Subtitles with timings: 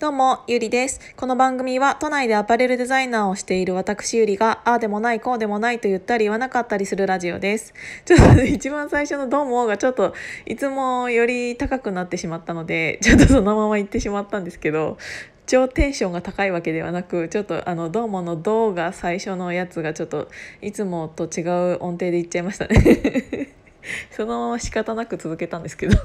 [0.00, 0.98] どうも、ゆりです。
[1.14, 7.74] この番組は都内でアパレルデザイナーをしている私ゆりが、ああでもない、こうでもないと言ったり言わなかったりするラジオです。
[8.06, 10.14] ちょっと一番最初のどうもがちょっと
[10.46, 14.96] いつもより高くなってしまったので、 ちょっとそのまま言ってしまったんですけど、
[15.44, 20.28] 超テンションが高いわけではなくちょっとあの「どうも」の「どう」が最初のやつがちょっと
[20.62, 23.50] いつもと違う音程で言っちゃいましたね
[24.12, 25.98] そのまま仕方なく続けたんですけど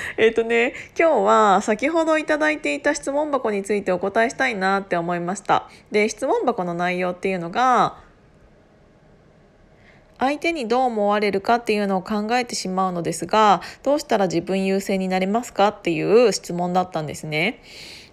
[0.16, 7.96] えっとね今日は先ほどいただいていた質問箱についてお答えしたいなって思いましたで質問箱の内容っていうのが
[10.18, 17.62] 相手にどう思われるかっていうのを考えてしまうのですがどうしたら自分優先になれますかっていう質問だったんですね。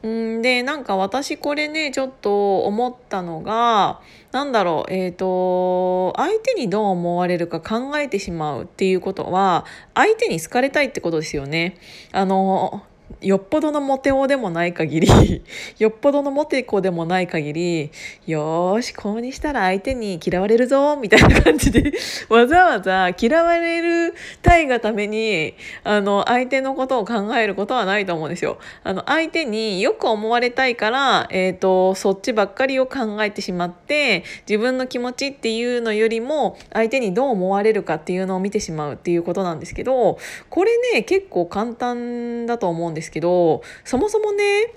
[0.06, 11.78] んでなんか私これねちょっと思ったのが何だろうえっ、ー、と相手にどう思われるか考えてしまうっていうことは相手に好かれたいってことですよね。
[12.12, 12.84] あの
[13.22, 15.08] よっぽどのモテ男でもない限り
[15.80, 17.92] よっぽどのモテ子でもない限り
[18.26, 21.94] よーしこうにしたら相手に嫌われるぞみたいな感じで
[22.30, 25.54] わざわざ嫌われるたいがために
[25.84, 28.58] あの相手のことを考えることはないと思うんですよ。
[28.84, 40.18] あの相手によく思われたいから、えーと、そっちばっかりを考えてしまって自分の気持ちっていうのよりも相手にどう思われるかっていうのを見てしまうっていうことなんですけど
[40.50, 44.74] これね結構簡単だと思うんですですけどそもそもね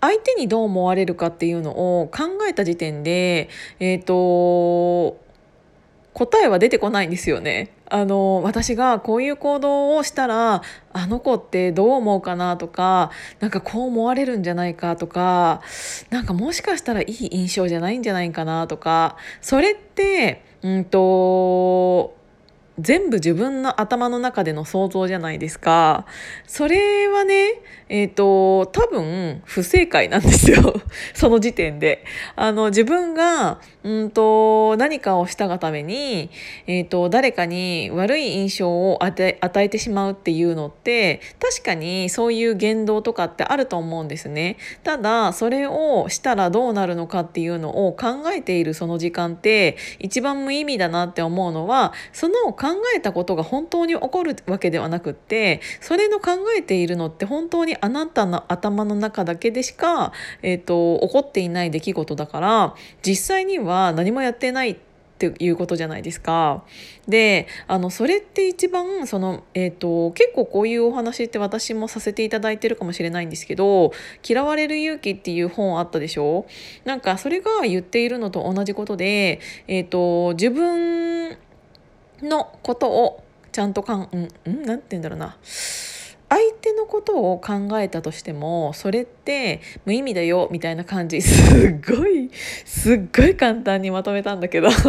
[0.00, 5.20] 相手にどう思われるかっていうのを考えた時点でえっ、ー、と
[6.12, 7.72] 答えは出てこないんですよね。
[7.88, 10.62] あの私がこういう行動をしたら
[10.94, 15.60] あの子ってどう思うかなとかなんかこう思われるんじゃないかとか
[16.08, 22.16] なんかもしかしたらいい印象じゃないんじゃないかなとかそれってうんと
[22.82, 26.04] 全部自分の頭の中での想像じゃないですか。
[26.46, 30.80] それはね、えっ、ー、と、多分不正解なんですよ。
[31.14, 32.04] その時点で。
[32.36, 36.30] あの、自分が、うんと、何かをしたがために、
[36.66, 44.56] えっ、ー、と、誰かに悪い印象を与えてしまうっていうのって、確かにそういう言動とかってあると思うんですね。
[44.82, 60.12] ただ、それをしたらどうなるのかっていうのを考えているその時間って、一番無意味だなって思うのは、その考考えたことが本当に起こるわけではなくってそれの考えているのって本当にあなたの頭の中だけでしか、
[60.42, 62.74] えーと、起こっていない出来事だから
[63.06, 64.76] 実際には何もやってないっ
[65.18, 66.64] ていうことじゃないですか。
[67.06, 73.92] であのそれって一番その、えーと、と結構こういうお話って私もさせていただいてるかもしれないんですけど
[74.28, 76.46] 「嫌われる勇気」っていう本あったでしょ？
[76.84, 79.38] なんかそれが言っているのと同じことで、
[79.68, 81.36] えーと自分
[82.22, 84.08] のことをちゃんとかん、
[84.46, 85.36] うん、なんて言うんだろうな。
[86.32, 91.20] 相手のことを考えたとしてもそれって無意味だよみたいな感じ。
[91.20, 92.30] すっごい
[92.64, 94.68] すっごい簡単にまとめたんだけど。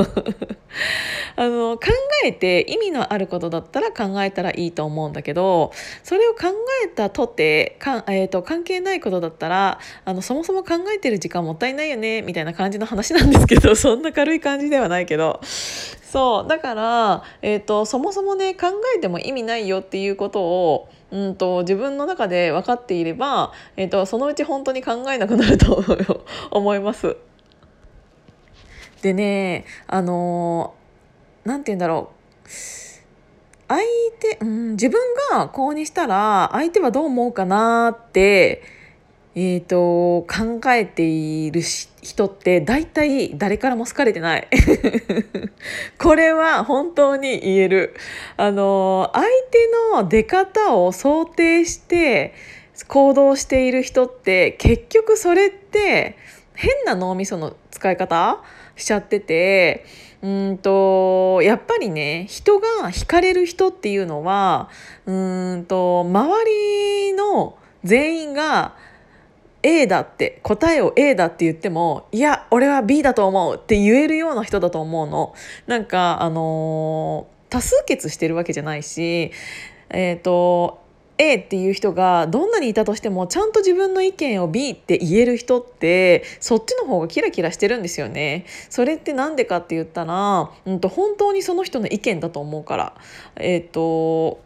[1.36, 1.88] あの考
[2.26, 5.72] えて意味のあることだったら考えたらいいと思うんだけど
[6.04, 6.48] それを考
[6.86, 15.42] えたとてか、えーと、関係ないことだったらあのそもそも考えてる時間もったいないよねみたいな感じの話なんですけどそんな軽い感じではないけど。
[16.14, 16.48] そう。
[16.48, 25.84] だから、えーと、そもそもね考えても意味ないよっていうことをうんと自分の中で分かっていれば、えーと、そのうち本当に考えなくなると
[26.52, 27.18] 思 います。
[29.02, 30.76] でねあの
[31.46, 32.12] 何て言うんだろ
[32.46, 32.50] う。
[33.68, 33.82] 相
[34.20, 38.62] 手、うん、自分がこうにしたら相手はどう思うかなって
[39.36, 44.48] えーと、考えている人って大体誰からも好かれてない。
[45.98, 47.96] これは本当に言える。
[48.38, 52.36] あの相手の出方を想定して
[52.88, 56.16] 行動している人って結局それって
[56.54, 58.40] 変な脳みその使い方
[58.76, 59.86] しちゃってて
[60.22, 64.70] うんとやっぱりね人が惹かれる人っていうのは
[65.06, 68.76] うんと周りの全員が
[69.64, 75.34] A だって答えを A だって言ってもいや俺は B だと思うって言えるような人だと思うの。
[75.68, 79.32] なんかあのー、多数決してるわけじゃないし
[79.90, 80.84] えっ、ー、と
[81.18, 88.46] A っていう人がどんなにいたとしてもちゃんと自分の意見を B って言える人ってそっちの方がキラキラしてるんですよね。
[88.70, 92.96] それって何でかって言ったら、うんと、本当にその人の意見だと思うから。
[93.36, 94.42] えっ、ー、と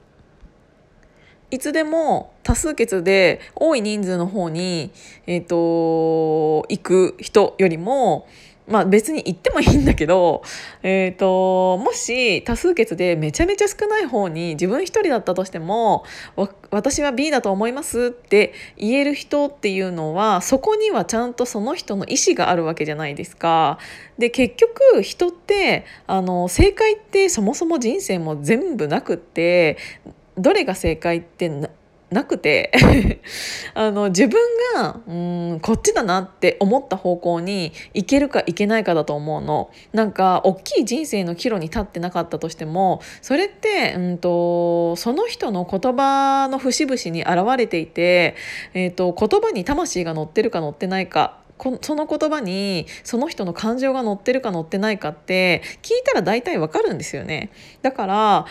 [1.49, 4.91] いつでも多数決で多い人数の方に、
[5.27, 8.27] えーと、行く人よりも
[8.67, 10.43] まあ別に言ってもいいんだけど、
[10.83, 16.03] えーと、もし多数決でめちゃめちゃ少ない方に自分一人だったとしても
[16.69, 23.79] 私は B だと思いますって言える人っていうのはそこにはちゃんとその人の意思があるわけじゃないですか。
[24.17, 29.77] で結局人ってあの正解ってそもそも人生も全部なくって
[30.37, 31.49] どれが正解って
[32.09, 32.71] なくて
[33.73, 34.39] あの自分
[34.75, 35.11] がう
[35.55, 39.69] んこっちだなって思った方向に行けるか行けないかだと思うの。
[39.91, 48.35] なんか大きい人生の岐路に立ってなかったとしてもそれってうんとその人の言葉の節々に現れていて、
[48.73, 51.39] えーと言葉に魂が乗ってるか乗ってないか
[51.81, 57.49] その言葉にその人の感情が乗ってるか乗ってないかって聞いたら大体わかるんですよね。
[57.81, 58.45] だから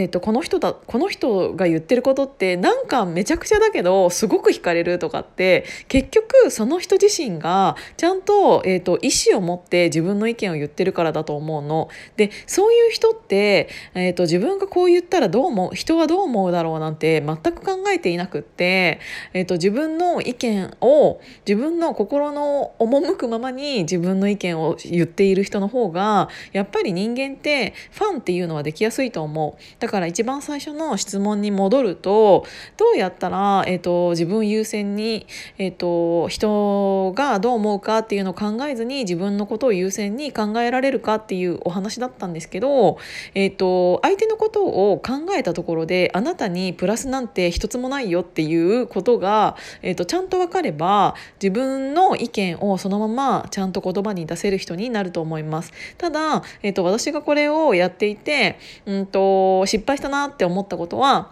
[0.00, 11.90] えーと、この人だこの人が言ってることってなんかめちゃくちゃだけどすごく惹かれるとかって結局その人自身がちゃんと,、えーと、意思を持って自分の意見を言ってるからだと思うの。
[12.16, 19.00] でそういう人って、えーと、自分がこう言ったらどう思う人はどう思うだろうなんて全く考えていなくって、
[19.34, 29.60] えー、と自分の意見を自分の心の赴くままに自分の意見を言っている人の方がやっぱり人間ってファンっていうのはできやすいと思う。
[29.90, 32.46] から一番最初の質問に戻ると
[32.76, 35.26] どうやったら、えーと、自分優先に、
[35.58, 42.98] えーと、人がどう思うかっていうのを考えずに自分のことを優先に考えられるかっていうお話だったんですけど、
[43.34, 55.72] えーと、相手のことを考えたところであなたにプラスなんて一つもないよっていうことが、えー、とちゃんと分かれば自分の意見をそのままちゃんと言葉に出せる人になると思います。
[55.98, 61.30] ただ、えー、と私がこれをやっていて、うんと失敗したなって思ったことは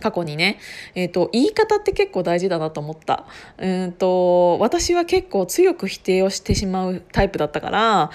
[0.00, 0.58] 過去にね、
[0.94, 3.26] えーと、言い方って結構大事だなと思った、
[3.58, 8.10] うんと私は結構強く否定をしてしまうタイプだったから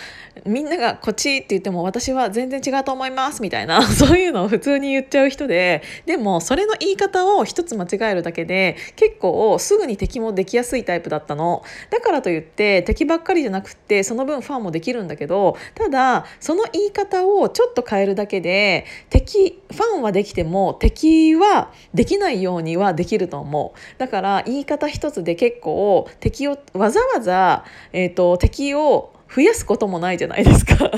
[0.46, 11.64] みんなが「こっち」って言っても私は全然違うと思いますみたいな そういうのを普通に言っちゃう人ででもそれの言い方を一つ間違えるだけで結構すぐに敵もできやすいタイプだったの。
[11.90, 24.00] だからといって敵ばっかりじゃなくってその分ファンもできるんだけどただその言い方をちょっと変えるだけで敵ファンはできても敵はできないようにはできると思う。
[24.00, 30.92] だから言い方一つで結構敵をわざわざ、えーと敵を増やすこともないじゃないですか。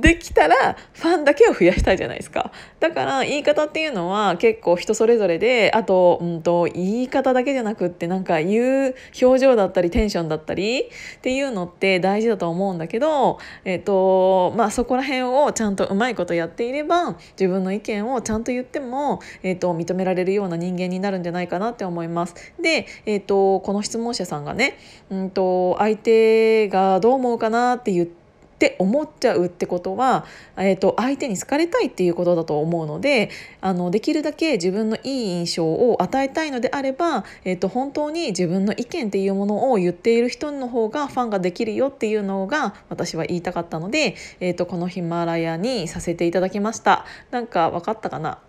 [0.00, 10.84] できたらファンだけを増やしたいじゃないですかだから言い方っていうのは結構人それぞれであと,、うんと、言い方だけじゃなくってなんか言う表情だったりテンションだったりっ
[11.22, 22.34] ていうのって大事だと思うんだけど、えーとまあ、そこら辺をちゃんとうまいことやっていれば自分の意見をちゃんと言っても、えーと、認められるような人間になるんじゃないかなって思います。
[22.60, 24.78] で、えーと、この質問者さんがね、
[25.10, 28.23] うんと相手がどう思うかなって言って
[28.64, 30.24] って思っちゃうってことは、
[30.56, 33.30] えーと、相手に好かれたいっていうことだと思うので
[33.60, 47.04] あのできるだけ自分のいい印象を与えたいのであれば、えーと、本当に自分の意見っていうものを言っている人の方がファンができるよっていうのが私は言いたかったので、えーと、このヒマラヤにさせていただきました。
[47.30, 48.38] なんか分かったかな？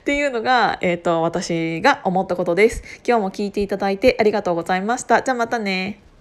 [0.00, 2.82] っていうのが、えー、と私が思ったことです。
[3.06, 5.22] 今日も聞いていただいてありがとうございました。
[5.22, 6.13] じゃあまたね。